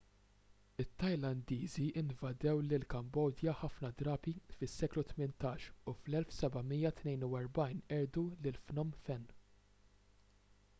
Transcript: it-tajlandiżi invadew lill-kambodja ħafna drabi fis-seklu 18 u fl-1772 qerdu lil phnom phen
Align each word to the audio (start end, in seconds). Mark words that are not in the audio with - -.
it-tajlandiżi 0.83 1.83
invadew 2.03 2.63
lill-kambodja 2.69 3.53
ħafna 3.59 3.91
drabi 4.01 4.33
fis-seklu 4.55 5.05
18 5.13 5.69
u 5.93 5.97
fl-1772 6.01 7.71
qerdu 7.95 8.27
lil 8.47 8.61
phnom 8.71 8.97
phen 9.07 9.33